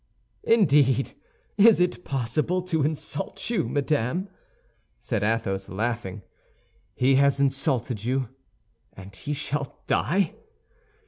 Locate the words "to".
2.63-2.81